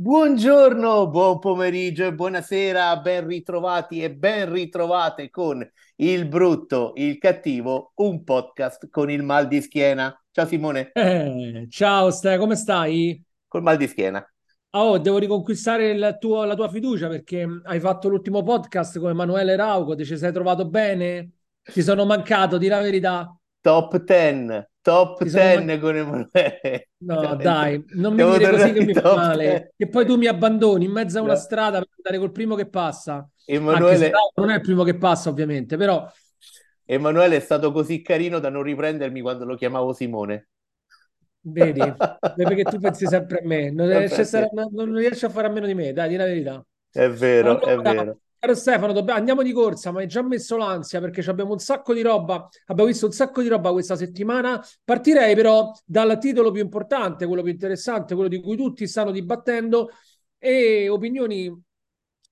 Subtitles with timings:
[0.00, 7.90] Buongiorno, buon pomeriggio e buonasera, ben ritrovati e ben ritrovate con Il Brutto, il Cattivo,
[7.96, 10.16] un podcast con il mal di schiena.
[10.30, 10.92] Ciao Simone.
[10.92, 13.20] Eh, ciao Ste, come stai?
[13.48, 14.24] Col mal di schiena.
[14.70, 19.96] Oh, devo riconquistare tuo- la tua fiducia perché hai fatto l'ultimo podcast con Emanuele Rauco,
[19.96, 21.30] ti ci sei trovato bene?
[21.60, 23.36] Ti sono mancato, di la verità.
[23.60, 26.88] Top 10, top Ti sono 10 man- con Emanuele.
[27.00, 29.72] No, dai, non mi Devo dire così che mi fa male.
[29.76, 31.36] Che poi tu mi abbandoni in mezzo a una 10.
[31.36, 33.28] strada per andare col primo che passa.
[33.46, 36.10] Emanuele, non è il primo che passa, ovviamente, però
[36.86, 40.48] Emanuele è stato così carino da non riprendermi quando lo chiamavo Simone.
[41.42, 41.94] vedi,
[42.34, 44.20] perché tu pensi sempre a me, non riesci
[45.24, 46.64] a, fare a meno di me, dai, di la verità.
[46.90, 48.20] è vero, è Allora, vero.
[48.38, 51.94] Caro Stefano, dobbiamo- andiamo di corsa, ma hai già messo l'ansia perché abbiamo un sacco
[51.94, 52.48] di roba.
[52.66, 54.62] Abbiamo visto un sacco di roba questa settimana.
[54.84, 59.90] Partirei però dal titolo più importante, quello più interessante, quello di cui tutti stanno dibattendo
[60.38, 61.66] e opinioni.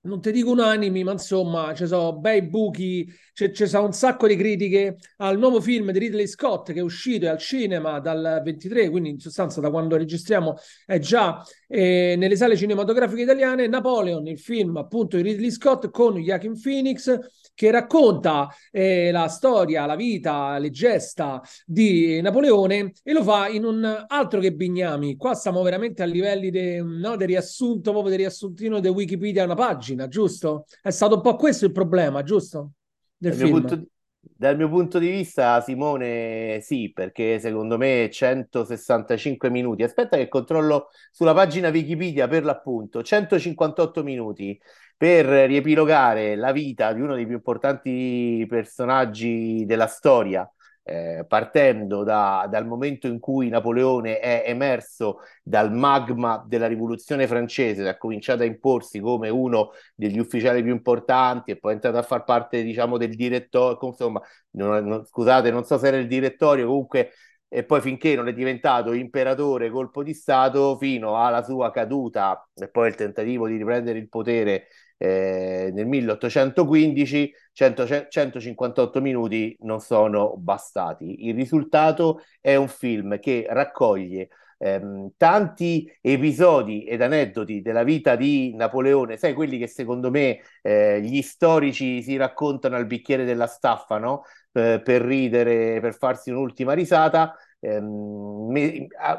[0.07, 4.37] Non ti dico unanimi, ma insomma, ci sono bei buchi, ci sono un sacco di
[4.37, 9.09] critiche al nuovo film di Ridley Scott che è uscito al cinema dal 23, quindi
[9.09, 10.55] in sostanza da quando registriamo
[10.85, 16.15] è già eh, nelle sale cinematografiche italiane, Napoleon, il film appunto di Ridley Scott con
[16.15, 17.19] Joaquin Phoenix
[17.57, 23.65] che racconta eh, la storia, la vita, le gesta di Napoleone e lo fa in
[23.65, 25.15] un altro che Bignami.
[25.15, 29.55] Qua stiamo veramente a livelli de, no, del riassunto, proprio del riassuntino di Wikipedia, una
[29.55, 30.65] pagina, giusto?
[30.79, 32.73] È stato un po' questo il problema, giusto?
[33.17, 33.87] Del Dal mio punto
[34.35, 39.83] dal mio punto di vista, Simone, sì, perché secondo me 165 minuti.
[39.83, 44.59] Aspetta che controllo sulla pagina Wikipedia per l'appunto, 158 minuti
[44.95, 50.49] per riepilogare la vita di uno dei più importanti personaggi della storia,
[50.89, 57.87] eh, partendo da- dal momento in cui Napoleone è emerso dal magma della rivoluzione francese,
[57.89, 62.03] ha cominciato a imporsi come uno degli ufficiali più importanti e poi è entrato a
[62.03, 64.21] far parte, diciamo, del direttorio, insomma,
[64.51, 67.11] non- non- scusate, non so se era il direttorio, comunque,
[67.49, 72.69] e poi finché non è diventato imperatore colpo di Stato, fino alla sua caduta e
[72.69, 80.35] poi il tentativo di riprendere il potere eh, nel 1815, 100 158 minuti non sono
[80.37, 81.27] bastati.
[81.27, 88.53] Il risultato è un film che raccoglie ehm, tanti episodi ed aneddoti della vita di
[88.55, 93.97] Napoleone, sai, quelli che secondo me eh, gli storici si raccontano al bicchiere della staffa,
[93.97, 94.23] no?
[94.51, 98.49] Per ridere, per farsi un'ultima risata, ehm,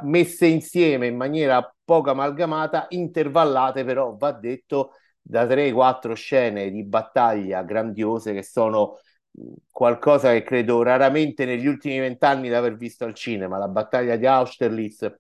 [0.03, 4.95] messe insieme in maniera poco amalgamata, intervallate però, va detto,
[5.29, 8.99] da 3-4 scene di battaglia grandiose che sono
[9.71, 14.27] qualcosa che credo raramente negli ultimi vent'anni di aver visto al cinema, la battaglia di
[14.27, 15.13] Austerlitz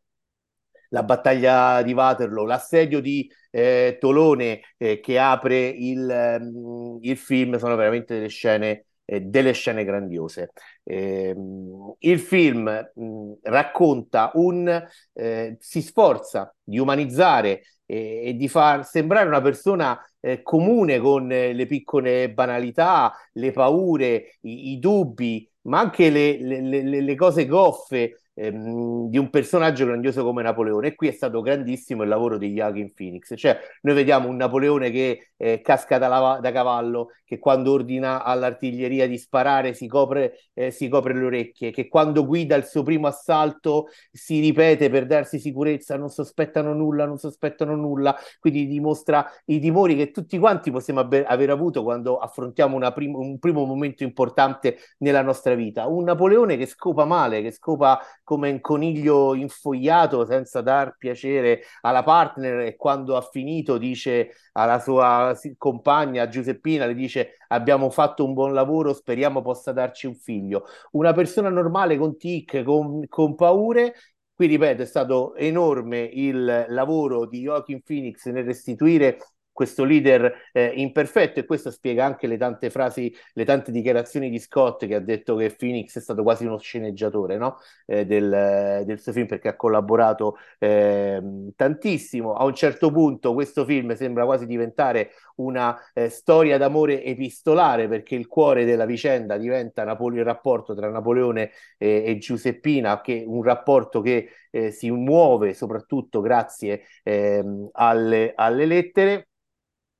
[0.91, 7.59] la battaglia di Waterloo, l'assedio di eh, Tolone eh, che apre il, ehm, il film
[7.59, 10.53] sono veramente delle scene, eh, delle scene grandiose.
[10.85, 18.85] Ehm, il film mh, racconta un, eh, si sforza di umanizzare e, e di far
[18.87, 25.49] sembrare una persona eh, comune con eh, le piccole banalità, le paure, i, i dubbi,
[25.63, 30.89] ma anche le, le- le- le cose goffe ehm, di un personaggio grandioso come Napoleone.
[30.89, 33.35] E qui è stato grandissimo il lavoro di Joaquin Phoenix.
[33.37, 38.23] Cioè, noi vediamo un Napoleone che eh, casca da, lava- da cavallo, che quando ordina
[38.23, 42.83] all'artiglieria di sparare si copre, eh, si copre le orecchie, che quando guida il suo
[42.83, 48.17] primo assalto si ripete per darsi sicurezza, non sospettano nulla, non sospettano nulla.
[48.39, 53.39] Quindi dimostra i timori che tutti quanti possiamo abbe- aver avuto quando affrontiamo prim- un
[53.39, 55.87] primo momento importante nella nostra vita.
[55.87, 62.03] Un Napoleone che scopa male, che scopa come un coniglio infogliato senza dar piacere alla
[62.03, 68.35] partner e quando ha finito dice alla sua compagna Giuseppina, le dice abbiamo fatto un
[68.35, 70.67] buon lavoro, speriamo possa darci un figlio.
[70.91, 73.95] Una persona normale con tic, con, con paure.
[74.35, 79.17] Qui ripeto, è stato enorme il lavoro di Joaquin Phoenix nel restituire
[79.59, 84.39] questo leader eh, imperfetto e questo spiega anche le tante frasi, le tante dichiarazioni di
[84.39, 87.57] Scott che ha detto che Phoenix è stato quasi uno sceneggiatore no?
[87.87, 91.21] eh, del, del, suo film perché ha collaborato eh,
[91.57, 92.35] tantissimo.
[92.35, 98.15] A un certo punto questo film sembra quasi diventare una eh, storia d'amore epistolare perché
[98.15, 103.43] il cuore della vicenda diventa Napole- il rapporto tra Napoleone e, e Giuseppina, che un
[103.43, 109.28] rapporto che eh, si muove soprattutto grazie ehm, alle, alle lettere.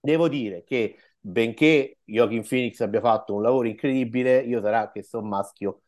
[0.09, 5.27] Devo dire che benché Joaquin Phoenix abbia fatto un lavoro incredibile, io sarà che sono
[5.27, 5.83] maschio,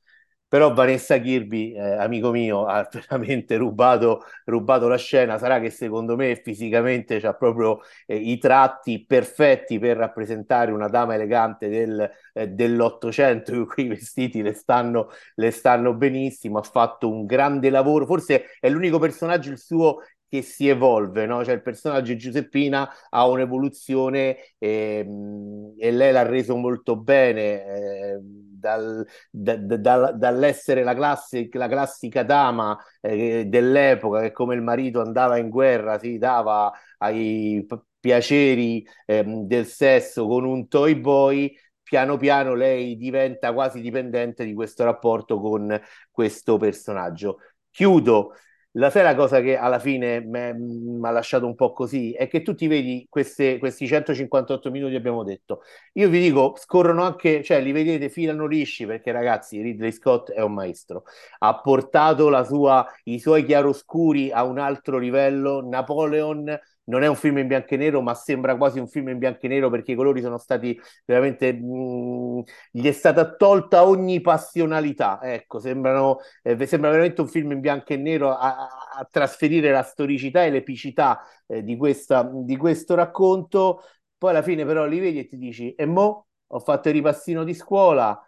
[0.48, 5.38] Però Vanessa Kirby, eh, amico mio, ha veramente rubato, rubato, la scena.
[5.38, 11.14] Sarà che secondo me fisicamente ha proprio eh, i tratti perfetti per rappresentare una dama
[11.14, 16.58] elegante del, eh, dell'Ottocento, quei vestiti le stanno, le stanno benissimo.
[16.58, 18.06] Ha fatto un grande lavoro.
[18.06, 21.44] Forse è l'unico personaggio il suo che si evolve, no?
[21.44, 27.64] Cioè il personaggio Giuseppina ha un'evoluzione ehm, e lei l'ha reso molto bene.
[27.64, 28.18] Eh,
[28.60, 35.00] dal, da, da, dall'essere la, classe, la classica dama eh, dell'epoca che come il marito
[35.00, 37.66] andava in guerra si dava ai
[37.98, 44.54] piaceri eh, del sesso con un toy boy, piano piano lei diventa quasi dipendente di
[44.54, 45.80] questo rapporto con
[46.10, 47.38] questo personaggio.
[47.70, 48.34] Chiudo
[48.74, 52.12] la la cosa che alla fine mi ha lasciato un po' così?
[52.12, 55.62] È che tu ti vedi queste, questi 158 minuti abbiamo detto.
[55.94, 60.40] Io vi dico scorrono anche cioè li vedete filano lisci perché ragazzi Ridley Scott è
[60.40, 61.02] un maestro.
[61.38, 65.66] Ha portato sua, i suoi chiaroscuri a un altro livello.
[65.66, 66.56] Napoleon
[66.90, 69.46] non è un film in bianco e nero, ma sembra quasi un film in bianco
[69.46, 71.52] e nero perché i colori sono stati veramente.
[71.52, 72.40] Mh, mm,
[72.70, 75.20] gli è stata tolta ogni passionalità.
[75.22, 79.82] Ecco, sembrano, eh, sembra veramente un film in bianco e nero a, a trasferire la
[79.82, 83.82] storicità e l'epicità eh, di, questa, di questo racconto.
[84.18, 87.44] Poi alla fine, però, li vedi e ti dici: E mo ho fatto il ripassino
[87.44, 88.20] di scuola.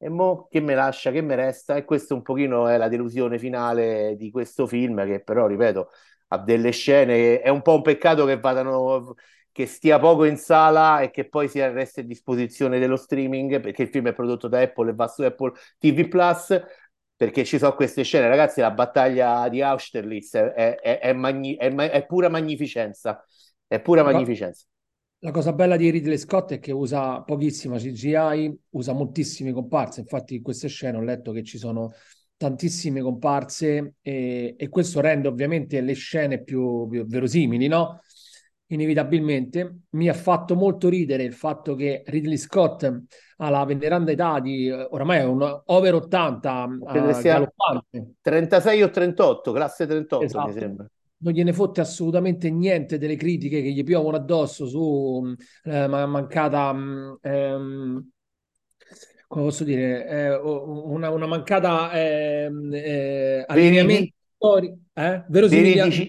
[0.00, 1.74] E mo che me lascia, che me resta?
[1.76, 5.90] E questo un pochino è la delusione finale di questo film, che però, ripeto,
[6.28, 7.40] ha delle scene.
[7.40, 9.14] È un po' un peccato che vadano
[9.58, 13.82] che stia poco in sala e che poi sia resti a disposizione dello streaming perché
[13.82, 16.62] il film è prodotto da Apple e va su Apple TV Plus
[17.16, 22.06] perché ci sono queste scene ragazzi la battaglia di Austerlitz è, è, è, magni- è
[22.06, 23.20] pura magnificenza
[23.66, 24.64] è pura magnificenza
[25.22, 30.36] la cosa bella di Ridley Scott è che usa pochissima CGI usa moltissimi comparse infatti
[30.36, 31.90] in queste scene ho letto che ci sono
[32.38, 38.00] tantissime comparse e, e questo rende ovviamente le scene più, più, verosimili, no?
[38.70, 43.02] Inevitabilmente mi ha fatto molto ridere il fatto che Ridley Scott
[43.38, 46.92] alla veneranda età di oramai è un over 80 uh,
[48.20, 50.46] 36 o 38, classe 38 esatto.
[50.46, 50.90] mi sembra
[51.20, 56.72] non gliene fotte assolutamente niente delle critiche che gli piovono addosso su eh, mancata
[57.20, 57.56] eh,
[59.28, 64.14] come posso dire, eh, una, una, mancata eh, eh, allineamento
[64.94, 65.24] eh?
[65.28, 66.02] verosimilianza,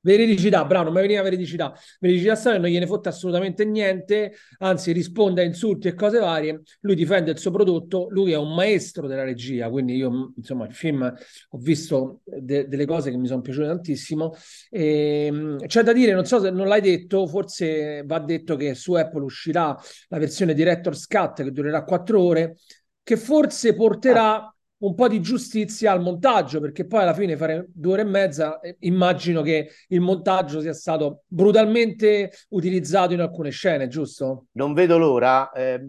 [0.00, 1.74] Veridicità, bravo, non mi veniva veridicità.
[1.98, 6.62] Veridicità storia non gliene fotte assolutamente niente, anzi risponde a insulti e cose varie.
[6.80, 10.74] Lui difende il suo prodotto, lui è un maestro della regia, quindi io, insomma, il
[10.74, 14.34] film ho visto de- delle cose che mi sono piaciute tantissimo.
[14.70, 18.74] E, ehm, c'è da dire, non so se non l'hai detto, forse va detto che
[18.74, 19.76] su Apple uscirà
[20.08, 22.56] la versione Director's Cut che durerà quattro ore,
[23.02, 24.52] che forse porterà...
[24.78, 28.60] Un po' di giustizia al montaggio, perché poi alla fine fare due ore e mezza,
[28.60, 34.46] eh, immagino che il montaggio sia stato brutalmente utilizzato in alcune scene, giusto?
[34.52, 35.50] Non vedo l'ora.
[35.50, 35.80] Eh,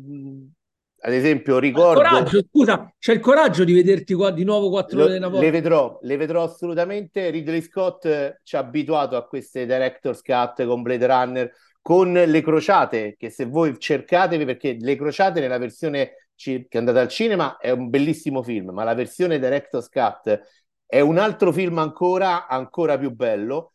[1.02, 2.02] ad esempio, ricordo.
[2.02, 5.46] Coraggio, scusa, c'è il coraggio di vederti qua di nuovo quattro ore Napoli?
[5.46, 7.30] Le vedrò, le vedrò assolutamente.
[7.30, 11.52] Ridley Scott eh, ci ha abituato a queste director's cut con Blade Runner,
[11.82, 17.02] con le crociate, che se voi cercatevi, perché le crociate nella versione che è andata
[17.02, 20.42] al cinema è un bellissimo film, ma la versione Director's Cut
[20.86, 23.74] è un altro film ancora, ancora più bello.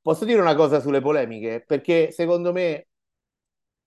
[0.00, 1.62] Posso dire una cosa sulle polemiche?
[1.66, 2.88] Perché secondo me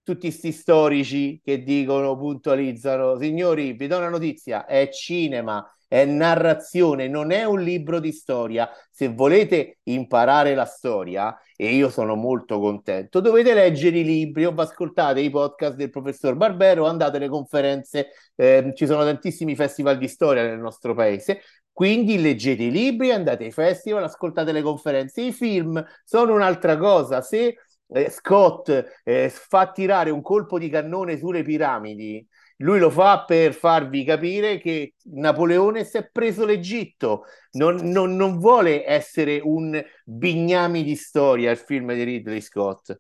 [0.09, 7.07] tutti questi storici che dicono, puntualizzano, signori, vi do una notizia, è cinema, è narrazione,
[7.07, 8.67] non è un libro di storia.
[8.89, 14.53] Se volete imparare la storia, e io sono molto contento, dovete leggere i libri o
[14.55, 20.07] ascoltate i podcast del professor Barbero, andate alle conferenze, eh, ci sono tantissimi festival di
[20.07, 21.41] storia nel nostro paese.
[21.71, 25.21] Quindi leggete i libri, andate ai festival, ascoltate le conferenze.
[25.21, 27.21] I film sono un'altra cosa.
[27.21, 27.55] Se
[27.91, 32.25] eh, Scott eh, fa tirare un colpo di cannone sulle piramidi,
[32.61, 38.37] lui lo fa per farvi capire che Napoleone si è preso l'Egitto, non, non, non
[38.37, 42.99] vuole essere un bignami di storia il film di Ridley Scott.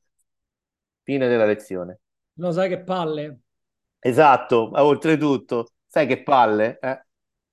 [1.03, 1.99] Fine della lezione.
[2.33, 3.39] No, sai che palle.
[3.99, 6.79] Esatto, oltretutto, sai che palle.
[6.79, 7.03] Eh?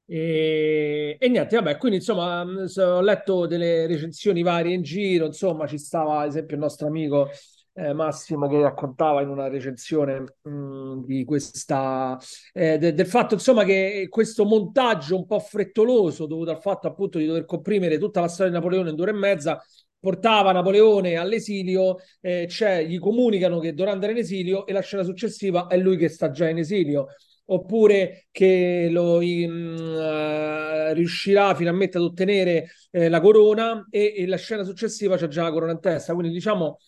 [0.09, 5.79] E, e, niente, vabbè, quindi insomma ho letto delle recensioni varie in giro, insomma ci
[5.79, 7.29] stava ad esempio il nostro amico
[7.75, 12.19] eh, Massimo che raccontava in una recensione mh, mm, di questa
[12.53, 17.19] eh, de, del fatto insomma che questo montaggio un po' frettoloso dovuto al fatto appunto
[17.19, 19.63] di dover comprimere tutta la storia di Napoleone in due ore e mezza
[19.99, 25.03] portava Napoleone all'esilio, eh, cioè, gli comunicano che dovrà andare in esilio e la scena
[25.03, 27.09] successiva è lui che sta già in esilio
[27.47, 34.37] oppure che lo, in, uh, riuscirà finalmente ad ottenere eh, la corona e, e, la
[34.37, 36.15] scena successiva c'è già la corona in testa.
[36.15, 36.79] Quindi diciamo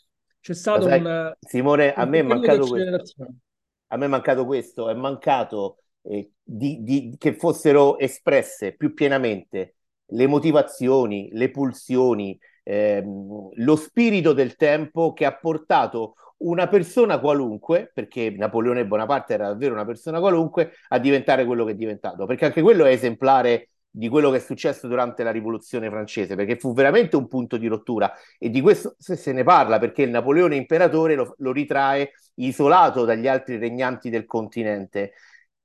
[0.40, 1.32] c'è stato sai, un...
[1.40, 3.26] Simone, a me è mancato questo.
[3.90, 9.76] A me è mancato questo, è mancato eh, di, di, che fossero espresse più pienamente
[10.10, 17.90] le motivazioni, le pulsioni, ehm, lo spirito del tempo che ha portato una persona qualunque,
[17.92, 22.44] perché Napoleone Bonaparte era davvero una persona qualunque, a diventare quello che è diventato, perché
[22.46, 26.72] anche quello è esemplare di quello che è successo durante la rivoluzione francese, perché fu
[26.72, 30.56] veramente un punto di rottura e di questo se, se ne parla perché il Napoleone
[30.56, 35.14] imperatore lo, lo ritrae isolato dagli altri regnanti del continente.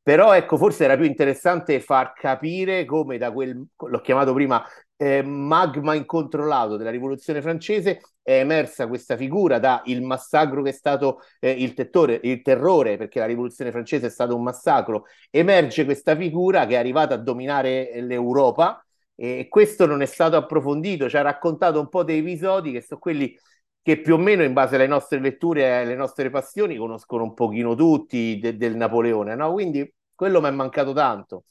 [0.01, 4.61] Però ecco, forse era più interessante far capire come da quel, l'ho chiamato prima,
[4.97, 10.73] eh, magma incontrollato della rivoluzione francese è emersa questa figura da il massacro che è
[10.73, 15.85] stato eh, il, tettore, il terrore, perché la rivoluzione francese è stato un massacro, emerge
[15.85, 18.83] questa figura che è arrivata a dominare l'Europa
[19.15, 22.99] e questo non è stato approfondito, ci ha raccontato un po' dei episodi che sono
[22.99, 23.37] quelli
[23.81, 27.33] che più o meno in base alle nostre letture e alle nostre passioni conoscono un
[27.33, 29.51] pochino tutti de- del Napoleone, no?
[29.51, 31.43] Quindi quello mi è mancato tanto.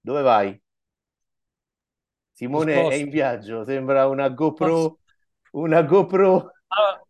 [0.00, 0.60] Dove vai?
[2.32, 4.98] Simone è in viaggio, sembra una GoPro,
[5.56, 6.50] una GoPro.
[6.68, 7.02] Ah,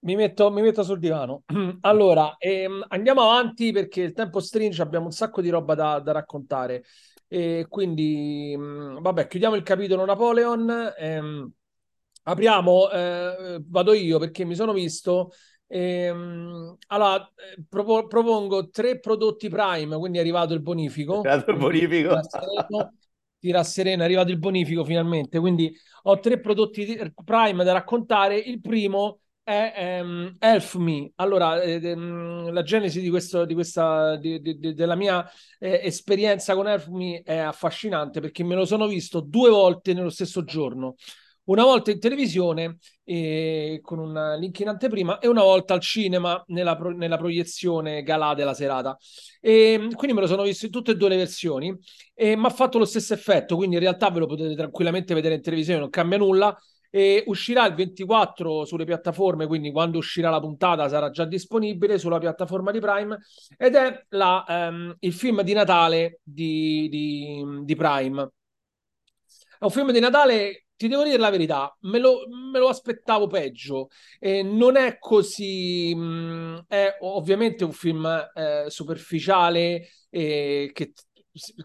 [0.00, 1.44] mi, metto, mi metto sul divano.
[1.80, 6.12] Allora, ehm, andiamo avanti perché il tempo stringe, abbiamo un sacco di roba da, da
[6.12, 6.84] raccontare.
[7.28, 10.94] E quindi, mh, vabbè, chiudiamo il capitolo Napoleon.
[10.98, 11.50] Ehm,
[12.24, 15.30] apriamo, eh, vado io perché mi sono visto
[15.68, 21.22] Ehm, allora, eh, propo- propongo tre prodotti Prime, quindi è arrivato il bonifico.
[21.24, 22.20] È arrivato il bonifico.
[23.46, 25.38] Tira sereno, è arrivato il bonifico finalmente.
[25.38, 25.72] Quindi
[26.02, 28.36] ho tre prodotti Prime da raccontare.
[28.36, 31.12] Il primo è um, Elf Me.
[31.14, 35.24] Allora, eh, ehm, la genesi di, questo, di questa, di, di, della mia
[35.60, 40.10] eh, esperienza con Elf Me è affascinante perché me lo sono visto due volte nello
[40.10, 40.96] stesso giorno
[41.46, 46.42] una volta in televisione eh, con un link in anteprima e una volta al cinema
[46.48, 48.96] nella, pro- nella proiezione galà della serata.
[49.40, 51.76] E, quindi me lo sono visto in tutte e due le versioni
[52.14, 55.34] e mi ha fatto lo stesso effetto, quindi in realtà ve lo potete tranquillamente vedere
[55.34, 56.56] in televisione, non cambia nulla.
[56.88, 62.18] E uscirà il 24 sulle piattaforme, quindi quando uscirà la puntata sarà già disponibile sulla
[62.18, 63.18] piattaforma di Prime
[63.58, 68.30] ed è la, um, il film di Natale di, di, di Prime.
[69.58, 72.20] È un film di Natale ti devo dire la verità, me lo,
[72.52, 73.88] me lo aspettavo peggio.
[74.18, 75.94] Eh, non è così.
[75.94, 80.92] Mh, mm, è ovviamente un film eh, superficiale eh, che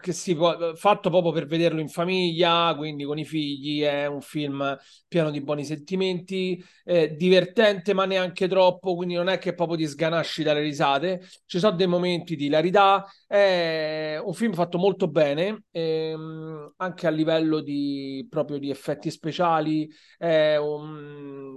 [0.00, 4.20] che si può, fatto proprio per vederlo in famiglia, quindi con i figli, è un
[4.20, 4.76] film
[5.08, 9.86] pieno di buoni sentimenti, eh, divertente ma neanche troppo, quindi non è che proprio ti
[9.86, 15.64] sganasci dalle risate, ci sono dei momenti di hilarità, è un film fatto molto bene,
[15.70, 19.88] ehm, anche a livello di, proprio di effetti speciali,
[20.18, 21.56] è un,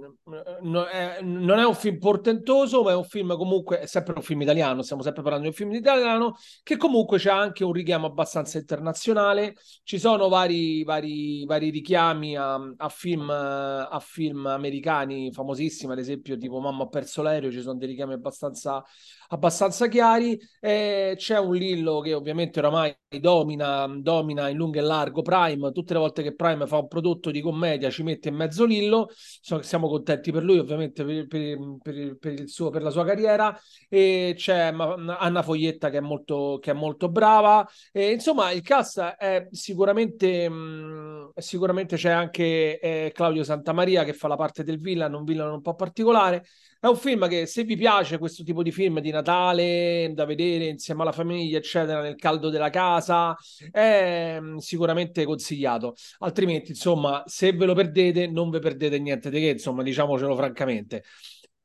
[0.62, 4.22] no, è, non è un film portentoso, ma è un film comunque, è sempre un
[4.22, 8.05] film italiano, stiamo sempre parlando di un film italiano, che comunque c'è anche un richiamo
[8.06, 9.54] abbastanza internazionale.
[9.82, 16.36] Ci sono vari, vari, vari richiami a, a, film, a film americani famosissimi, ad esempio
[16.36, 18.82] tipo Mamma ha perso l'aereo, ci sono dei richiami abbastanza
[19.28, 20.38] abbastanza chiari.
[20.60, 25.72] Eh, c'è un Lillo che ovviamente oramai domina, domina in lungo e largo Prime.
[25.72, 29.08] Tutte le volte che Prime fa un prodotto di commedia ci mette in mezzo Lillo.
[29.40, 33.58] Siamo contenti per lui, ovviamente, per, per, per, per, il suo, per la sua carriera.
[33.88, 37.66] E c'è Anna Foglietta che è molto, che è molto brava.
[37.96, 44.28] E, insomma, il cast è sicuramente, mh, sicuramente c'è anche eh, Claudio Santamaria che fa
[44.28, 46.44] la parte del villain, un villain un po' particolare.
[46.78, 50.66] È un film che se vi piace questo tipo di film di Natale da vedere
[50.66, 53.34] insieme alla famiglia, eccetera, nel caldo della casa,
[53.70, 55.94] è mm, sicuramente consigliato.
[56.18, 61.02] Altrimenti, insomma, se ve lo perdete, non vi perdete niente di che, insomma, diciamocelo francamente.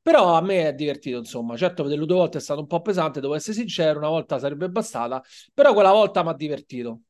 [0.01, 1.55] Però a me è divertito, insomma.
[1.55, 4.69] Certo, vederlo due volte è stato un po' pesante, devo essere sincero, una volta sarebbe
[4.69, 5.21] bastata,
[5.53, 7.01] però quella volta mi ha divertito.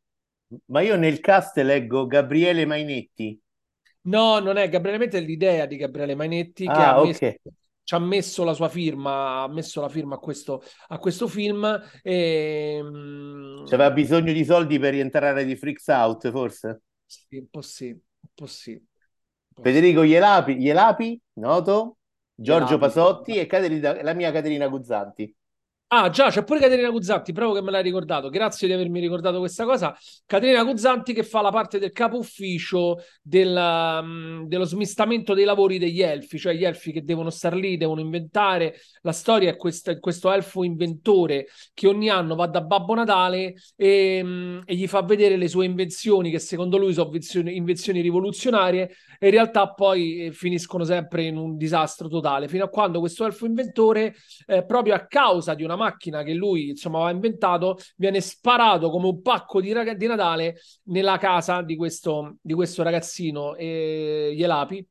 [0.66, 3.40] Ma io nel cast leggo Gabriele Mainetti.
[4.04, 7.40] No, non è Gabriele Mainetti, è l'idea di Gabriele Mainetti ah, che ha messo okay
[7.92, 11.66] ci ha messo la sua firma, ha messo la firma a questo, a questo film.
[12.02, 16.84] E, ehm, C'aveva bisogno di soldi per rientrare di Freaks Out, forse?
[17.06, 18.82] Sì, un po' sì, un po' sì.
[19.62, 21.98] Federico Ielapi, Ielapi, noto,
[22.42, 25.36] Giorgio Pasotti e Caterina, la mia Caterina Guzzanti.
[25.94, 28.30] Ah, già, c'è pure Caterina Guzzanti, bravo che me l'hai ricordato.
[28.30, 29.94] Grazie di avermi ricordato questa cosa.
[30.26, 35.78] Caterina Guzzanti che fa la parte del capo ufficio del, um, dello smistamento dei lavori
[35.80, 38.76] degli elfi, cioè gli elfi che devono star lì, devono inventare.
[39.02, 44.22] La storia è questa, questo elfo inventore che ogni anno va da Babbo Natale e,
[44.24, 48.92] um, e gli fa vedere le sue invenzioni, che secondo lui sono invenzioni, invenzioni rivoluzionarie,
[49.20, 53.26] e in realtà poi eh, finiscono sempre in un disastro totale, fino a quando questo
[53.26, 54.16] elfo inventore,
[54.48, 59.08] eh, proprio a causa di una macchina che lui insomma aveva inventato, viene sparato come
[59.08, 64.86] un pacco di, rag- di Natale nella casa di questo, di questo ragazzino, eh, Ielapi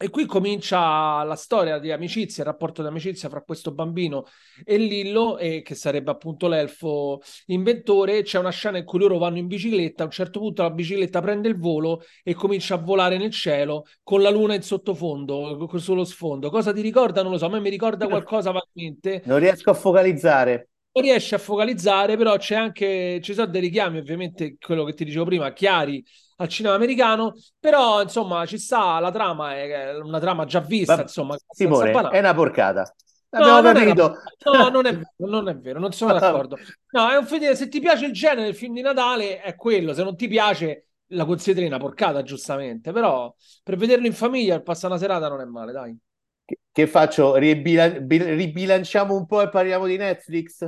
[0.00, 4.26] e qui comincia la storia di amicizia, il rapporto di amicizia fra questo bambino
[4.64, 8.22] e Lillo, e che sarebbe appunto l'elfo inventore.
[8.22, 10.04] C'è una scena in cui loro vanno in bicicletta.
[10.04, 13.86] A un certo punto la bicicletta prende il volo e comincia a volare nel cielo
[14.04, 16.48] con la luna in sottofondo, sullo sfondo.
[16.48, 17.22] Cosa ti ricorda?
[17.22, 17.46] Non lo so.
[17.46, 19.22] A me mi ricorda qualcosa vagamente.
[19.24, 20.68] Non riesco a focalizzare
[21.00, 25.26] riesce a focalizzare, però c'è anche, ci sono dei richiami, ovviamente, quello che ti dicevo
[25.26, 26.04] prima, chiari
[26.40, 31.02] al cinema americano, però insomma ci sta, la trama è una trama già vista, Ma,
[31.02, 31.36] insomma.
[31.50, 32.94] Simone, è una porcata.
[33.30, 34.14] No, capito.
[34.44, 36.56] No, non è vero, non è vero, non sono d'accordo.
[36.92, 39.92] No, è un film, se ti piace il genere del film di Natale è quello,
[39.92, 44.62] se non ti piace la consideri una porcata, giustamente, però per vederlo in famiglia e
[44.62, 45.98] passare una serata non è male, dai.
[46.44, 47.36] Che, che faccio?
[47.36, 50.66] Ribilan- ribilanciamo un po' e parliamo di Netflix?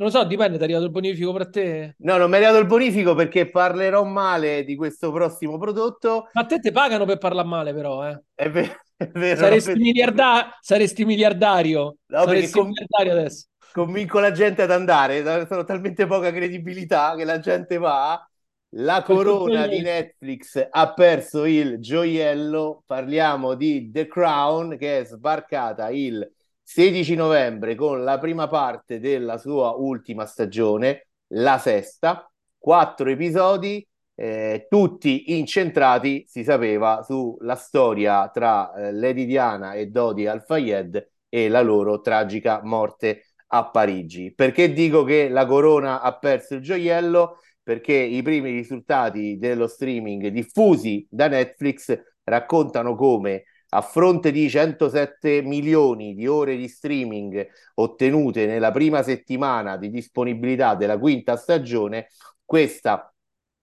[0.00, 1.94] Non lo so, dipende, ti è arrivato il bonifico per te?
[1.98, 6.26] No, non mi è arrivato il bonifico perché parlerò male di questo prossimo prodotto.
[6.32, 8.18] Ma a te ti pagano per parlare male, però, eh?
[8.34, 8.80] È vero.
[8.96, 11.96] È vero saresti, miliarda- saresti miliardario.
[12.06, 13.44] No, saresti con- miliardario adesso.
[13.72, 18.26] Convinco la gente ad andare, sono talmente poca credibilità che la gente va.
[18.74, 22.84] La corona di Netflix ha perso il gioiello.
[22.86, 26.26] Parliamo di The Crown che è sbarcata il
[26.72, 33.84] 16 novembre con la prima parte della sua ultima stagione, la sesta, quattro episodi,
[34.14, 41.48] eh, tutti incentrati, si sapeva, sulla storia tra eh, Lady Diana e Dodi Al-Fayed e
[41.48, 44.32] la loro tragica morte a Parigi.
[44.32, 47.40] Perché dico che la corona ha perso il gioiello?
[47.64, 55.42] Perché i primi risultati dello streaming diffusi da Netflix raccontano come a fronte di 107
[55.42, 62.08] milioni di ore di streaming ottenute nella prima settimana di disponibilità della quinta stagione,
[62.44, 63.12] questa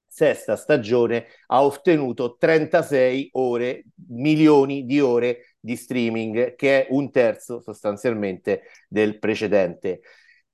[0.08, 7.62] sesta stagione ha ottenuto 36 ore, milioni di ore di streaming, che è un terzo
[7.62, 10.01] sostanzialmente del precedente.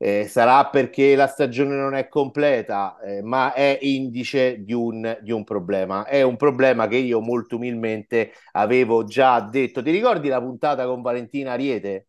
[0.04, 5.32] Eh, sarà perché la stagione non è completa, eh, ma è indice di un, di
[5.32, 6.04] un, problema.
[6.04, 9.82] È un problema che io molto umilmente avevo già detto.
[9.82, 12.08] Ti ricordi la puntata con Valentina Ariete?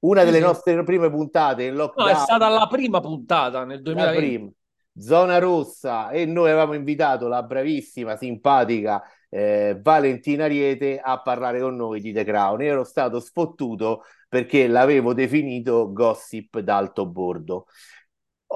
[0.00, 2.08] Una delle nostre prime puntate in lockdown.
[2.08, 4.52] No, è stata la prima puntata nel 2020.
[4.96, 9.00] Zona rossa e noi avevamo invitato la bravissima, simpatica
[9.34, 12.60] eh, Valentina Ariete a parlare con noi di The Crown.
[12.60, 14.02] Io ero stato sfottuto
[14.34, 17.66] perché l'avevo definito gossip d'alto bordo.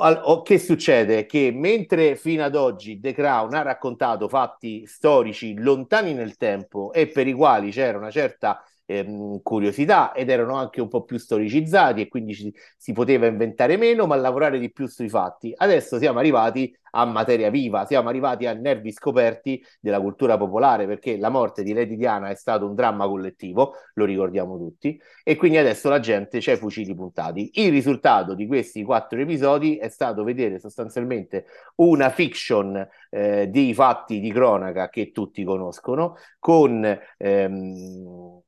[0.00, 1.24] Al, che succede?
[1.24, 7.06] Che mentre fino ad oggi The Crown ha raccontato fatti storici lontani nel tempo e
[7.06, 12.01] per i quali c'era una certa ehm, curiosità ed erano anche un po' più storicizzati
[12.01, 15.53] e quindi ci, si poteva inventare meno, ma lavorare di più sui fatti.
[15.55, 21.18] Adesso siamo arrivati a materia viva, siamo arrivati a nervi scoperti della cultura popolare perché
[21.18, 25.59] la morte di Lady Diana è stato un dramma collettivo, lo ricordiamo tutti, e quindi
[25.59, 27.51] adesso la gente c'è fucili puntati.
[27.55, 31.44] Il risultato di questi quattro episodi è stato vedere sostanzialmente
[31.77, 38.40] una fiction eh, di fatti di cronaca che tutti conoscono con ehm,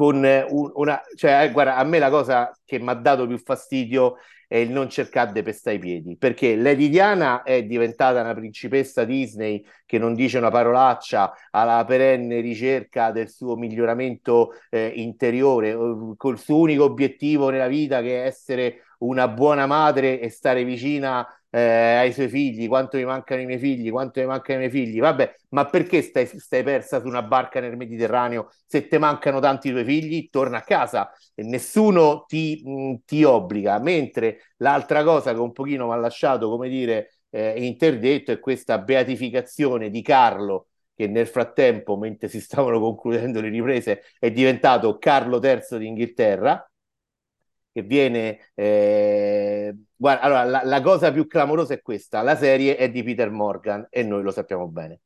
[0.00, 1.02] con una...
[1.14, 4.16] Cioè, eh, guarda, a me la cosa che mi ha dato più fastidio
[4.48, 9.04] è il non cercare di pestare i piedi, perché Lady Diana è diventata una principessa
[9.04, 15.76] Disney che non dice una parolaccia alla perenne ricerca del suo miglioramento eh, interiore,
[16.16, 21.26] col suo unico obiettivo nella vita che è essere una buona madre e stare vicina
[21.50, 24.70] eh, ai suoi figli, quanto mi mancano i miei figli, quanto mi mancano i miei
[24.70, 28.50] figli, vabbè, ma perché stai, stai persa su una barca nel Mediterraneo?
[28.66, 33.24] Se ti mancano tanti tuoi figli, torna a casa e nessuno ti, mh, mm, ti
[33.24, 33.78] obbliga.
[33.80, 38.78] Mentre l'altra cosa che un pochino mi ha lasciato, come dire, eh, interdetto è questa
[38.78, 45.40] beatificazione di Carlo che nel frattempo, mentre si stavano concludendo le riprese, è diventato Carlo
[45.42, 46.69] III d'Inghilterra,
[47.72, 48.50] che viene...
[48.54, 49.74] Eh...
[49.96, 53.86] Guarda, allora, la, la, cosa più clamorosa è questa, la serie è di Peter Morgan
[53.90, 55.00] e noi lo sappiamo bene.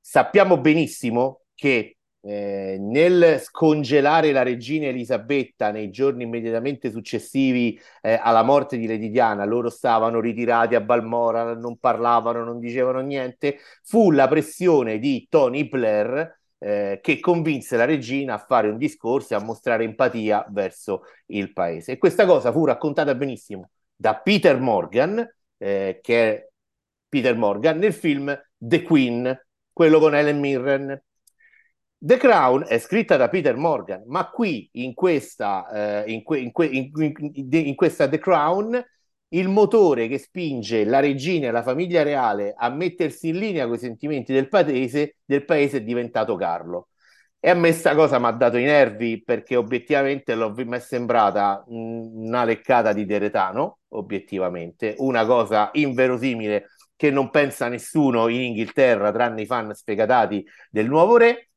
[0.00, 8.42] Sappiamo benissimo che eh, nel scongelare la regina Elisabetta nei giorni immediatamente successivi eh, alla
[8.42, 14.10] morte di Lady Diana, loro stavano ritirati a Balmoral, non parlavano, non dicevano niente, fu
[14.10, 19.36] la pressione di Tony Blair eh, che convinse la regina a fare un discorso e
[19.36, 21.92] a mostrare empatia verso il paese.
[21.92, 26.48] E questa cosa fu raccontata benissimo da Peter Morgan, eh, che è
[27.08, 31.02] Peter Morgan, nel film The Queen, quello con Helen Mirren.
[32.02, 36.52] The Crown è scritta da Peter Morgan, ma qui in questa, eh, in, que, in,
[36.52, 36.90] que, in,
[37.50, 38.82] in questa The Crown
[39.30, 43.74] il motore che spinge la regina e la famiglia reale a mettersi in linea con
[43.74, 46.88] i sentimenti del paese, del paese è diventato Carlo.
[47.42, 50.80] E a me sta cosa mi ha dato i nervi perché obiettivamente l'ho, mi è
[50.80, 56.66] sembrata una leccata di Deretano, obiettivamente, una cosa inverosimile
[56.96, 61.49] che non pensa nessuno in Inghilterra, tranne i fan sfegatati del nuovo re.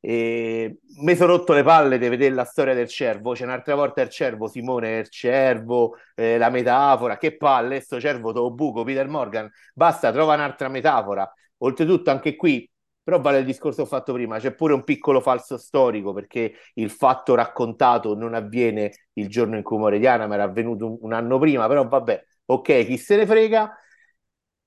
[0.00, 3.32] E mi sono rotto le palle di vedere la storia del cervo.
[3.32, 7.16] C'è un'altra volta il cervo, Simone, il cervo, eh, la metafora.
[7.18, 9.50] Che palle, sto cervo, to buco, Peter Morgan.
[9.74, 11.30] Basta, trova un'altra metafora.
[11.58, 12.68] Oltretutto, anche qui,
[13.02, 17.34] però vale il discorso fatto prima, c'è pure un piccolo falso storico perché il fatto
[17.34, 21.38] raccontato non avviene il giorno in cui muore Diana, ma era avvenuto un, un anno
[21.38, 21.66] prima.
[21.66, 23.76] Però vabbè, ok, chi se ne frega.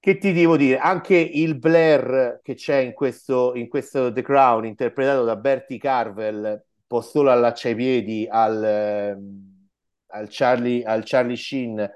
[0.02, 0.78] Che ti devo dire?
[0.78, 6.64] Anche il Blair che c'è in questo, in questo The Crown, interpretato da Bertie Carvel,
[6.88, 9.68] può solo allaccia i piedi al, ehm,
[10.08, 11.92] al, Charlie, al Charlie Sheen,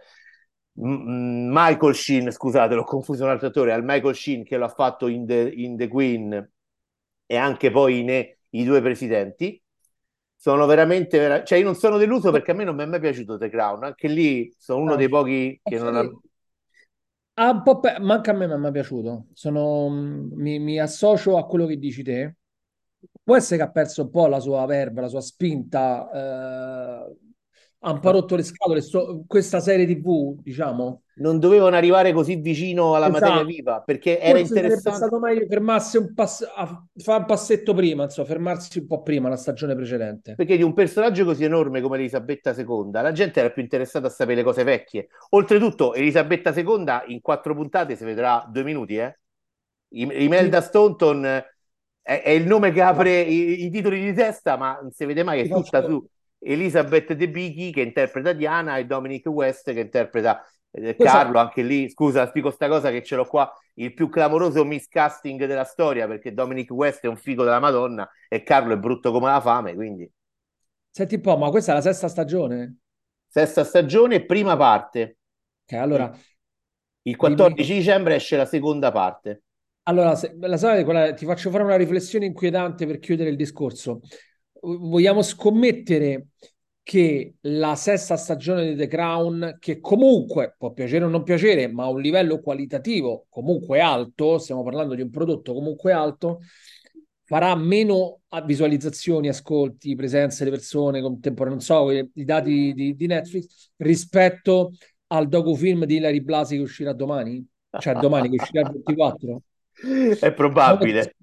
[0.73, 5.25] Michael Sheen, scusate, l'ho confuso un altro attore, al Michael Sheen che l'ha fatto in
[5.25, 6.51] The, in The Queen
[7.25, 8.09] e anche poi in
[8.49, 9.61] I due presidenti.
[10.35, 11.43] Sono veramente, vera...
[11.45, 13.85] cioè io non sono deluso perché a me non mi è mai piaciuto The Crown,
[13.85, 16.05] anche lì sono uno dei pochi che non ha
[17.35, 19.27] Ah, un po' pe- manca a me, ma mi è piaciuto.
[19.33, 22.35] Sono, mi, mi associo a quello che dici te.
[23.23, 26.09] Può essere che ha perso un po' la sua verba, la sua spinta,
[27.09, 27.15] eh,
[27.85, 28.81] ha un po' rotto le scatole.
[28.81, 33.25] Sto, questa serie TV, diciamo, non dovevano arrivare così vicino alla esatto.
[33.25, 34.89] materia viva perché era Forse interessante.
[34.89, 39.01] Sarebbe stato meglio fermarsi un pass- a fare un passetto prima, insomma, fermarsi un po'
[39.01, 40.35] prima la stagione precedente.
[40.35, 44.09] Perché di un personaggio così enorme come Elisabetta II, la gente era più interessata a
[44.09, 45.07] sapere le cose vecchie.
[45.31, 49.17] Oltretutto, Elisabetta II in quattro puntate si vedrà due minuti, eh?
[49.89, 50.61] Imelda.
[50.61, 51.45] Staunton è,
[52.01, 55.41] è, il nome che apre i, i, titoli di testa, ma non si vede mai,
[55.41, 56.03] è tutta su
[56.43, 61.87] Elizabeth De Bighi che interpreta Diana e Dominic West che interpreta eh, Carlo, anche lì,
[61.89, 66.33] scusa, dico sta cosa che ce l'ho qua, il più clamoroso miscasting della storia, perché
[66.33, 70.11] Dominic West è un figo della Madonna e Carlo è brutto come la fame, quindi...
[70.89, 72.77] Senti un po', ma questa è la sesta stagione?
[73.27, 75.17] Sesta stagione, prima parte.
[75.65, 76.11] Ok, allora...
[77.05, 77.79] Il 14 dimmi...
[77.79, 79.43] dicembre esce la seconda parte.
[79.83, 83.99] Allora, se, la sai, ti faccio fare una riflessione inquietante per chiudere il discorso.
[84.65, 86.27] Vogliamo scommettere
[86.83, 91.83] che la sesta stagione di The Crown, che comunque può piacere o non piacere, ma
[91.83, 96.39] a un livello qualitativo comunque alto, stiamo parlando di un prodotto comunque alto,
[97.23, 103.71] farà meno visualizzazioni, ascolti, presenze delle persone contemporanee, non so, i, dati di, di, Netflix,
[103.77, 104.73] rispetto
[105.07, 107.45] al docufilm di Hilary Blasi che uscirà domani?
[107.79, 109.41] Cioè domani che uscirà il 24?
[110.19, 111.15] È probabile.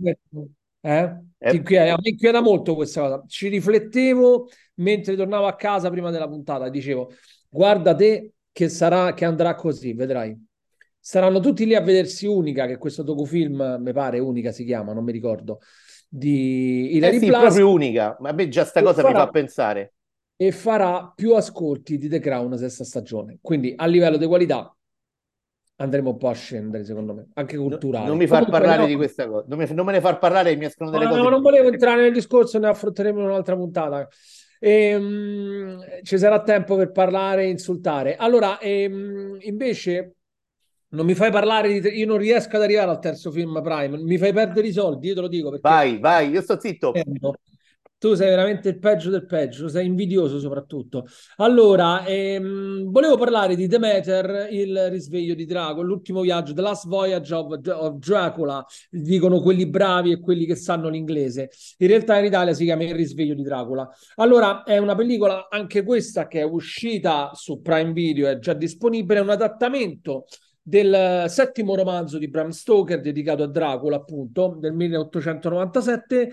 [0.81, 1.17] Eh?
[1.37, 1.51] È...
[1.53, 3.25] Inquieta, mi inquieta molto questa cosa.
[3.27, 7.11] Ci riflettevo mentre tornavo a casa prima della puntata e dicevo,
[7.49, 10.37] guarda te che, sarà, che andrà così, vedrai.
[10.99, 15.03] Saranno tutti lì a vedersi Unica, che questo docufilm, mi pare, Unica si chiama, non
[15.03, 15.61] mi ricordo,
[16.07, 17.45] di Hilary eh sì, Blasi.
[17.45, 19.95] proprio Unica, ma me già sta cosa farà, mi fa pensare.
[20.37, 23.39] E farà più ascolti di The Crown sesta stagione.
[23.41, 24.75] Quindi a livello di qualità
[25.81, 28.07] andremo un po' a scendere, secondo me, anche culturale.
[28.07, 30.19] Non mi far Comunque, parlare no, di questa cosa, non, mi, non, me ne far
[30.19, 31.23] parlare, mi escono delle no, cose.
[31.23, 34.07] No, non volevo entrare nel discorso, ne affronteremo in un'altra puntata.
[34.59, 38.17] E, um, ci sarà tempo per parlare e insultare.
[38.17, 40.17] Allora, um, invece,
[40.91, 41.99] non mi fai parlare di.
[41.99, 45.15] Io non riesco ad arrivare al terzo film Prime, mi fai perdere i soldi, io
[45.15, 45.59] te lo dico.
[45.63, 46.93] Vai, vai, io sto zitto.
[46.93, 47.05] Eh,
[48.01, 51.05] tu sei veramente il peggio del peggio, sei invidioso soprattutto.
[51.37, 57.35] Allora, ehm, volevo parlare di Demeter, il risveglio di Dracula, l'ultimo viaggio, The Last Voyage
[57.35, 61.51] of, of, Dracula, dicono quelli bravi e quelli che sanno l'inglese.
[61.77, 63.87] In realtà in Italia si chiama Il risveglio di Dracula.
[64.15, 69.19] Allora, è una pellicola, anche questa, che è uscita su Prime Video, è già disponibile,
[69.19, 70.25] è un adattamento
[70.63, 76.33] del settimo romanzo di Bram Stoker dedicato a Dracula, appunto, del 1897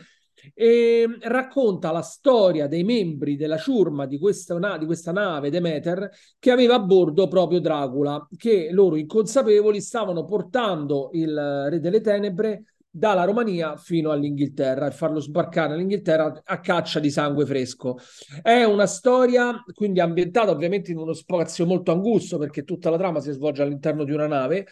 [0.54, 6.10] e racconta la storia dei membri della ciurma di questa, na- di questa nave Demeter
[6.40, 12.64] che aveva a bordo proprio Dracula, che loro inconsapevoli stavano portando il Re delle Tenebre
[12.90, 17.98] dalla Romania fino all'Inghilterra e farlo sbarcare all'Inghilterra a caccia di sangue fresco.
[18.42, 23.20] È una storia quindi ambientata ovviamente in uno spazio molto angusto perché tutta la trama
[23.20, 24.66] si svolge all'interno di una nave.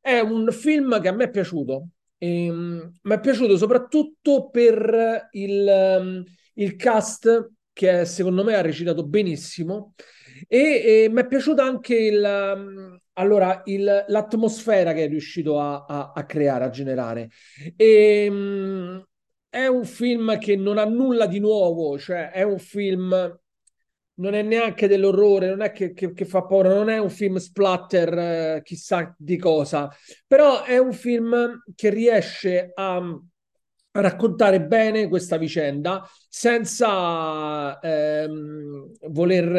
[0.00, 1.88] È un film che a me è piaciuto.
[2.18, 8.60] E, um, mi è piaciuto soprattutto per il, um, il cast che secondo me ha
[8.60, 9.94] recitato benissimo
[10.48, 15.84] e, e mi è piaciuta anche il, um, allora, il, l'atmosfera che è riuscito a,
[15.84, 17.30] a, a creare, a generare.
[17.76, 19.04] E, um,
[19.48, 23.38] è un film che non ha nulla di nuovo, cioè è un film
[24.18, 27.36] non è neanche dell'orrore, non è che, che, che, fa paura, non è un film
[27.36, 29.90] splatter eh, chissà di cosa,
[30.26, 33.00] però è un film che riesce a
[33.90, 39.56] raccontare bene questa vicenda senza ehm, voler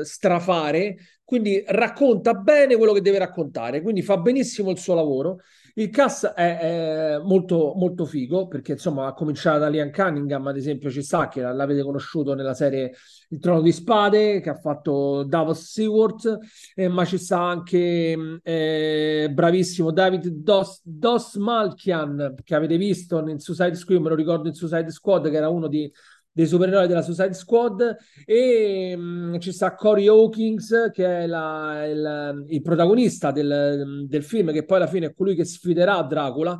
[0.00, 5.38] eh, strafare, quindi racconta bene quello che deve raccontare, quindi fa benissimo il suo lavoro.
[5.74, 10.56] Il cast è, è molto, molto figo perché insomma ha cominciato da Liam Cunningham, ad
[10.56, 12.92] esempio, ci sta che l'avete conosciuto nella serie
[13.30, 16.38] Il Trono di Spade, che ha fatto Davos Seward,
[16.74, 23.38] eh, ma ci sta anche eh, bravissimo David Dos, Dos Malkian, che avete visto in
[23.38, 25.90] Suicide Squad, me lo ricordo in Suicide Squad, che era uno di
[26.32, 31.84] dei supereroi della Suicide Squad e mh, mm, ci sta Corey Hawkins che è la,
[31.86, 36.58] il, il, protagonista del, del, film che poi alla fine è colui che sfiderà Dracula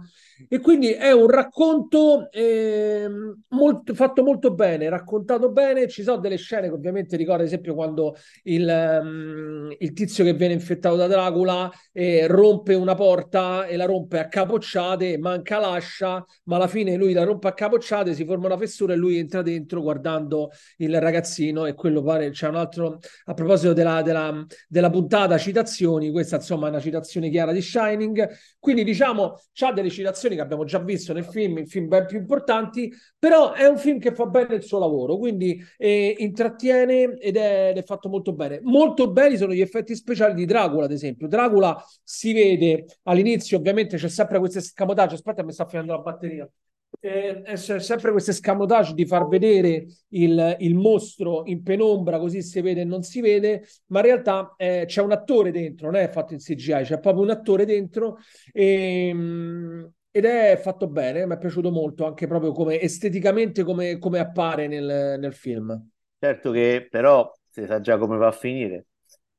[0.48, 3.08] e quindi è un racconto eh,
[3.48, 5.88] molto, fatto molto bene, raccontato bene.
[5.88, 10.34] Ci sono delle scene che ovviamente ricordo, ad esempio, quando il, um, il tizio che
[10.34, 16.24] viene infettato da Dracula eh, rompe una porta e la rompe a capocciate, manca l'ascia,
[16.44, 19.42] ma alla fine lui la rompe a capocciate, si forma una fessura e lui entra
[19.42, 21.66] dentro guardando il ragazzino.
[21.66, 26.10] E quello pare c'è un altro a proposito della, della, della puntata, citazioni.
[26.10, 28.28] Questa insomma è una citazione chiara di Shining.
[28.58, 32.18] Quindi diciamo, c'ha delle citazioni che abbiamo già visto nel film, in film ben più
[32.18, 37.36] importanti, però è un film che fa bene il suo lavoro, quindi eh, intrattiene ed
[37.36, 38.60] è, ed è, fatto molto bene.
[38.62, 41.28] Molto belli sono gli effetti speciali di Dracula, ad esempio.
[41.28, 46.48] Dracula si vede all'inizio, ovviamente c'è sempre questo escamotaggio, aspetta mi sta finendo la batteria.
[47.04, 52.60] Eh, c'è sempre questo escamotage di far vedere il, il, mostro in penombra così si
[52.60, 56.08] vede e non si vede ma in realtà eh, c'è un attore dentro non è
[56.10, 58.18] fatto in CGI c'è proprio un attore dentro
[58.52, 63.98] e, ehm, ed è fatto bene, mi è piaciuto molto anche proprio come esteticamente come,
[63.98, 65.88] come appare nel, nel, film.
[66.18, 68.88] Certo che però si sa già come va a finire,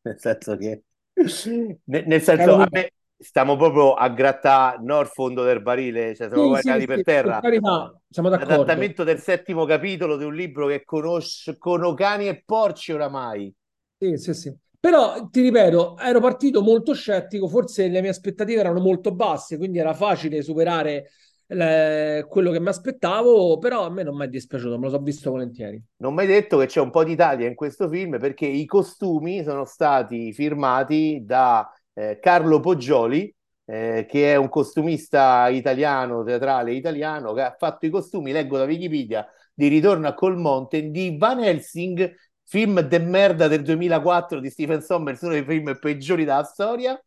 [0.02, 0.82] nel senso che
[1.86, 2.92] nel, nel senso a me
[3.24, 6.98] stiamo proprio a grattare non il fondo del barile, cioè siamo sì, guardati sì, per
[6.98, 7.40] sì, terra.
[7.40, 8.52] Per carità, siamo d'accordo.
[8.52, 13.54] L'adattamento del settimo capitolo di un libro che conoscono cani e porci oramai.
[13.98, 14.56] Sì, sì, sì.
[14.80, 19.80] Però ti ripeto, ero partito molto scettico, forse le mie aspettative erano molto basse, quindi
[19.80, 21.06] era facile superare
[21.48, 25.00] le, quello che mi aspettavo, però a me non mi è dispiaciuto, me lo so
[25.00, 25.82] visto volentieri.
[25.98, 29.42] Non mi hai detto che c'è un po' d'Italia in questo film perché i costumi
[29.44, 33.34] sono stati firmati da eh, Carlo Poggioli,
[33.66, 38.66] eh, che è un costumista italiano, teatrale italiano, che ha fatto i costumi, leggo da
[38.66, 44.82] Wikipedia, di Ritorno a Colmonte di Van Helsing film de merda del 2004 di Stephen
[44.82, 47.02] Sommers, uno dei film peggiori della storia.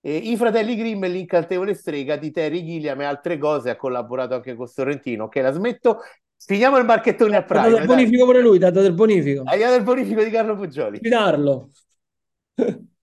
[0.00, 3.70] E I fratelli Grimm e l'incantevole strega di Terry Gilliam e altre cose.
[3.70, 5.24] Ha collaborato anche con Sorrentino.
[5.24, 6.00] Ok, la smetto.
[6.36, 7.70] Finiamo il marchettone a Prime.
[7.70, 9.44] Dato il bonifico pure lui, dato il bonifico.
[9.44, 10.98] Dato il bonifico di Carlo Poggioli.
[11.00, 11.70] Fidarlo.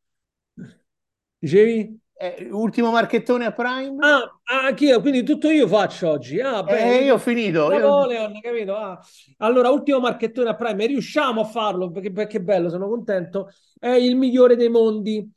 [1.42, 2.00] Dicevi?
[2.14, 3.96] Eh, ultimo marchettone a Prime?
[4.06, 4.30] Ah,
[4.68, 6.40] anch'io, quindi tutto io faccio oggi.
[6.40, 7.68] Ah, beh, eh, io ho finito.
[7.68, 8.40] Napoleon, io...
[8.42, 8.76] capito?
[8.76, 9.00] Ah.
[9.38, 13.50] Allora, ultimo marchettone a Prime, riusciamo a farlo perché, perché bello, sono contento.
[13.80, 15.28] È il migliore dei mondi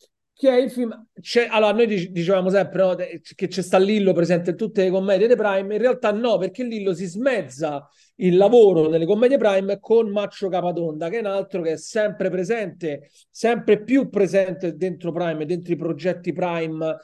[0.44, 1.07] che è il film.
[1.20, 2.94] C'è, allora, noi dicevamo sempre no,
[3.35, 5.74] che c'è sta Lillo presente in tutte le commedie dei Prime.
[5.74, 11.09] In realtà, no, perché Lillo si smezza il lavoro nelle commedie Prime con Maccio Capatonda,
[11.09, 15.76] che è un altro che è sempre presente, sempre più presente dentro Prime, dentro i
[15.76, 16.96] progetti Prime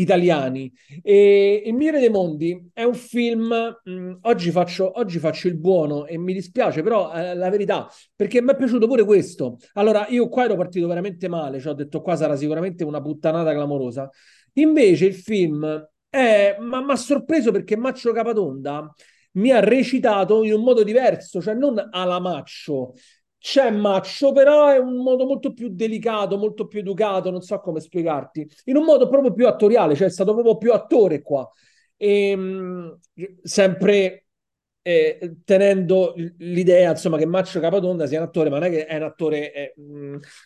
[0.00, 0.72] italiani.
[1.02, 5.56] E Il Migliore dei Mondi è un film, mh, mm, oggi, faccio, oggi, faccio, il
[5.56, 9.58] buono e mi dispiace, però è la verità, perché mi è piaciuto pure questo.
[9.74, 13.52] Allora, io qua ero partito veramente male, cioè ho detto qua sarà sicuramente una puttanata
[13.52, 14.08] clamorosa.
[14.54, 18.92] Invece il film è, ma mi ha sorpreso perché Maccio Capatonda
[19.32, 22.94] mi ha recitato in un modo diverso, cioè non alla Maccio,
[23.46, 27.78] c'è Maccio, però è un modo molto più delicato, molto più educato, non so come
[27.78, 31.48] spiegarti, in un modo proprio più attoriale, cioè è stato proprio più attore qua.
[31.96, 32.98] E, ehm,
[33.44, 34.26] sempre
[34.82, 38.96] eh, tenendo l'idea insomma che Maccio Capatonda sia un attore ma non è che è
[38.96, 39.74] un attore eh,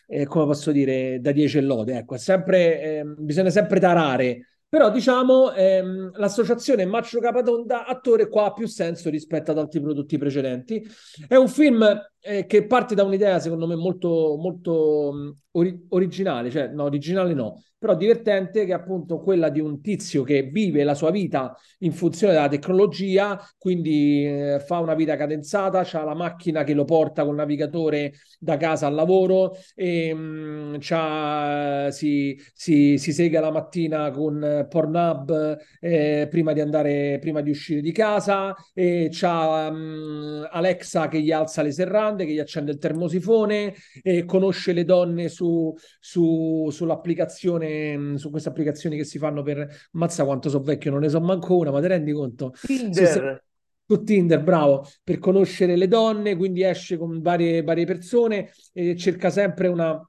[0.07, 4.91] eh, come posso dire da 10 e lode ecco sempre, ehm, bisogna sempre tarare Però
[4.91, 10.81] diciamo ehm, l'associazione Maccio Capatonda attore qua ha più senso rispetto ad altri prodotti precedenti.
[11.27, 11.83] È un film
[12.21, 17.33] eh, che parte da un'idea secondo me molto, molto um, ori- originale, cioè no, originale
[17.33, 21.55] no, però divertente che è appunto quella di un tizio che vive la sua vita
[21.79, 26.85] in funzione della tecnologia, quindi eh, fa una vita cadenzata, ha la macchina che lo
[26.85, 33.51] porta col navigatore da casa al lavoro, e, mh, mm, si, si, si, sega la
[33.51, 39.75] mattina con Pornhub eh, prima di andare, prima di uscire di casa, e c'ha mh,
[39.75, 41.71] mm, Alexa che gli alza le
[42.11, 48.29] serrande, che gli accende il termosifone, e conosce le donne su, su, sull'applicazione Mm, su
[48.29, 51.71] queste applicazioni che si fanno per mazza quanto so vecchio, non ne so manco una,
[51.71, 52.53] ma ti rendi conto?
[52.61, 53.41] Tinder.
[53.87, 58.95] Su, su Tinder, bravo, per conoscere le donne, quindi esce con varie, varie persone e
[58.95, 59.99] cerca sempre una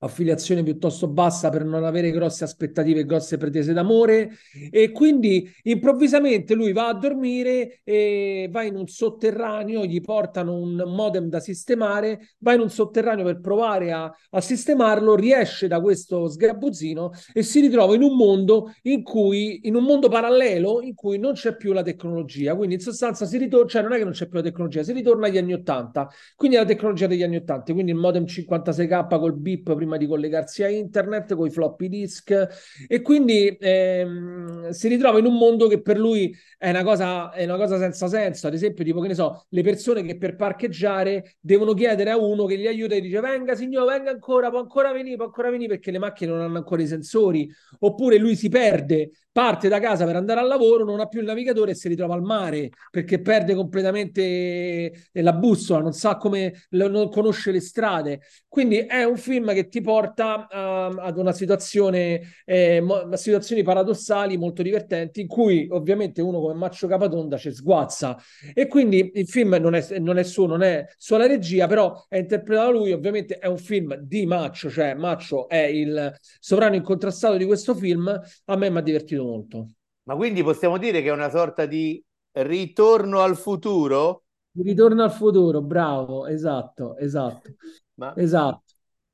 [0.00, 4.30] affiliazione piuttosto bassa per non avere grosse aspettative e grosse pretese d'amore.
[4.70, 10.82] E quindi improvvisamente lui va a dormire e va in un sotterraneo, gli portano un
[10.86, 16.28] modem da sistemare, va in un sotterraneo per provare a, a sistemarlo, riesce da questo
[16.28, 21.18] sgabuzzino e si ritrova in un mondo in cui, in un mondo parallelo in cui
[21.18, 24.12] non c'è più la tecnologia, quindi in sostanza si ritorna, cioè non è che non
[24.12, 27.72] c'è più la tecnologia, si ritorna agli anni 80, quindi alla tecnologia degli anni 80,
[27.72, 31.88] quindi il modem 56k col bip prima prima di collegarsi a internet con i floppy
[31.88, 32.48] disk
[32.86, 37.44] e quindi ehm, si ritrova in un mondo che per lui è una, cosa, è
[37.44, 38.46] una cosa senza senso.
[38.46, 42.44] Ad esempio, tipo, che ne so, le persone che per parcheggiare devono chiedere a uno
[42.44, 45.70] che li aiuta e dice venga signore, venga ancora, può ancora venire, può ancora venire
[45.70, 47.50] perché le macchine non hanno ancora i sensori.
[47.80, 51.26] Oppure lui si perde parte da casa per andare al lavoro, non ha più il
[51.26, 57.08] navigatore e si ritrova al mare perché perde completamente la bussola, non sa come, non
[57.10, 58.20] conosce le strade.
[58.48, 64.36] Quindi è un film che ti porta uh, ad una situazione, eh, mo- situazioni paradossali
[64.36, 68.16] molto divertenti in cui ovviamente uno come Maccio Capatonda ci sguazza
[68.54, 72.18] e quindi il film non è, non è suo, non è sua regia, però è
[72.18, 77.36] interpretato da lui, ovviamente è un film di Maccio, cioè Maccio è il sovrano incontrastato
[77.36, 79.68] di questo film, a me mi ha divertito divertito molto.
[80.04, 84.24] Ma quindi possiamo dire che è una sorta di ritorno al futuro?
[84.52, 87.54] Ritorno al futuro, bravo, esatto, esatto.
[87.94, 88.69] Ma esatto.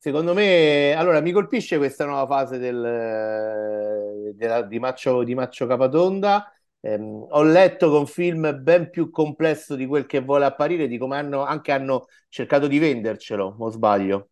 [0.07, 6.49] Secondo me, allora mi colpisce questa nuova fase del, della, di, Maccio, di Maccio Capatonda.
[6.79, 11.16] Eh, ho letto con film ben più complesso di quel che vuole apparire, di come
[11.16, 14.29] hanno anche hanno cercato di vendercelo, o sbaglio?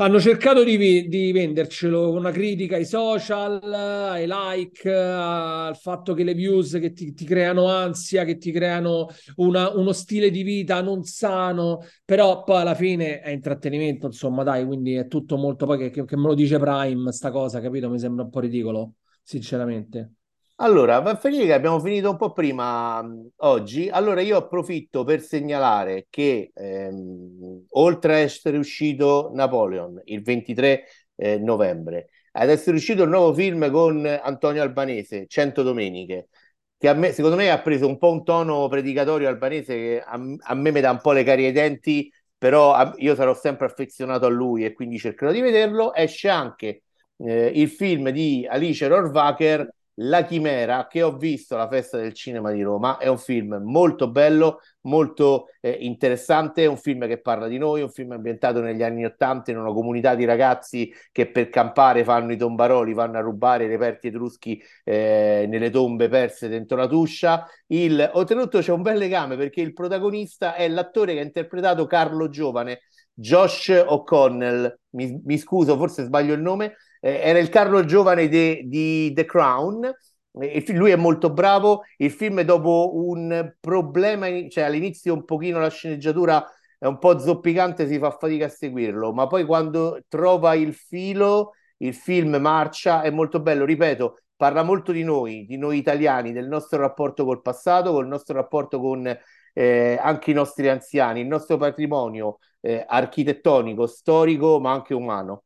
[0.00, 6.24] Hanno cercato di, di, vendercelo con una critica ai social, ai like, al fatto che
[6.24, 10.80] le views che ti, ti creano ansia, che ti creano una, uno stile di vita
[10.80, 15.90] non sano, però poi alla fine è intrattenimento, insomma, dai, quindi è tutto molto poi
[15.90, 17.90] che, che me lo dice Prime, sta cosa, capito?
[17.90, 20.19] Mi sembra un po' ridicolo, sinceramente.
[20.62, 23.88] Allora, va a finire che abbiamo finito un po' prima mh, oggi.
[23.88, 30.84] Allora, io approfitto per segnalare che ehm, oltre a essere uscito Napoleon il 23
[31.16, 36.28] eh, novembre, ad essere uscito il nuovo film con Antonio Albanese, 100 Domeniche,
[36.76, 40.54] che me, secondo me ha preso un po' un tono predicatorio albanese che a, a
[40.54, 44.26] me mi dà un po' le carie ai denti, però a, io sarò sempre affezionato
[44.26, 45.94] a lui e quindi cercherò di vederlo.
[45.94, 46.82] Esce anche
[47.18, 49.66] eh, il film di Alice Rohrwacher
[50.02, 54.10] la Chimera, che ho visto alla Festa del Cinema di Roma, è un film molto
[54.10, 58.82] bello, molto eh, interessante, è un film che parla di noi, un film ambientato negli
[58.82, 63.20] anni Ottanta in una comunità di ragazzi che per campare fanno i tombaroli, vanno a
[63.20, 67.46] rubare i reperti etruschi eh, nelle tombe perse dentro la tuscia.
[67.66, 72.30] Il, oltretutto c'è un bel legame perché il protagonista è l'attore che ha interpretato Carlo
[72.30, 72.80] Giovane,
[73.12, 79.12] Josh O'Connell, mi, mi scuso, forse sbaglio il nome, eh, era il Carlo giovane di
[79.12, 79.90] The Crown.
[80.32, 81.82] Lui è molto bravo.
[81.96, 86.44] Il film, dopo un problema, cioè all'inizio un pochino la sceneggiatura
[86.78, 91.52] è un po' zoppicante, si fa fatica a seguirlo, ma poi quando trova il filo,
[91.78, 93.64] il film marcia, è molto bello.
[93.64, 98.34] Ripeto, parla molto di noi, di noi italiani, del nostro rapporto col passato, col nostro
[98.34, 99.06] rapporto con
[99.52, 105.44] eh, anche i nostri anziani, il nostro patrimonio eh, architettonico, storico, ma anche umano.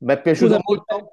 [0.00, 1.12] Mi è piaciuto Scusa, molto.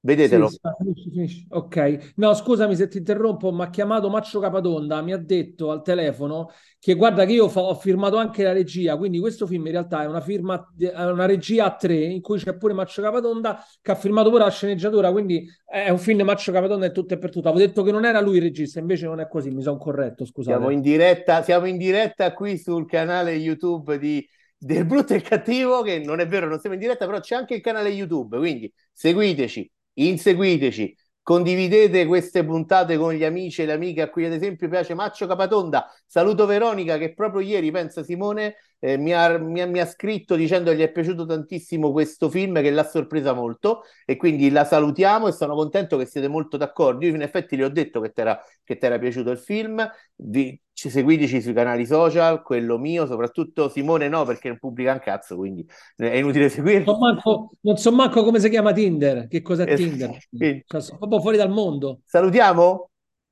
[0.00, 0.48] Vedetelo.
[0.48, 1.46] Sì, finisci, finisci.
[1.50, 5.82] Ok, no, scusami se ti interrompo, mi ha chiamato Maccio Capatonda, mi ha detto al
[5.82, 9.72] telefono che guarda che io fa, ho firmato anche la regia, quindi questo film in
[9.72, 13.60] realtà è una, firma, è una regia a tre in cui c'è pure Maccio Capatonda
[13.82, 17.18] che ha firmato pure la sceneggiatura, quindi è un film Maccio Capatonda e tutto e
[17.18, 17.48] per tutto.
[17.48, 20.24] Avevo detto che non era lui il regista, invece non è così, mi sono corretto,
[20.24, 20.56] scusate.
[20.56, 24.24] Siamo in diretta, siamo in diretta qui sul canale YouTube di
[24.58, 27.36] del brutto e il cattivo, che non è vero, non siamo in diretta, però c'è
[27.36, 33.72] anche il canale YouTube, quindi seguiteci, inseguiteci, condividete queste puntate con gli amici e le
[33.72, 35.86] amiche a cui ad esempio piace Maccio Capatonda.
[36.06, 40.36] Saluto Veronica che proprio ieri, pensa Simone, eh, mi, ha, mi, ha, mi, ha, scritto
[40.36, 44.64] dicendo che gli è piaciuto tantissimo questo film, che l'ha sorpresa molto e quindi la
[44.64, 47.04] salutiamo e sono contento che siete molto d'accordo.
[47.04, 51.42] Io in effetti gli ho detto che ti era piaciuto il film, Vi, ci, seguiteci
[51.42, 56.14] sui canali social, quello mio, soprattutto Simone no perché non pubblica un cazzo, quindi è
[56.14, 56.92] inutile seguirlo.
[56.92, 60.80] Non, manco, non so manco come si chiama Tinder, che cos'è eh, Tinder, quindi, cioè,
[60.80, 62.00] sono proprio fuori dal mondo.
[62.04, 62.90] Salutiamo?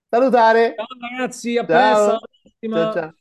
[0.08, 0.74] Salutare!
[0.76, 0.86] Ciao
[1.16, 2.18] ragazzi, a presto!
[2.58, 3.14] Ciao, ciao.